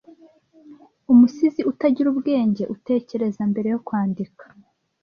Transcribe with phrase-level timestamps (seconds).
[1.11, 4.43] umusizi utagira ubwenge utekereza mbere yo kwandika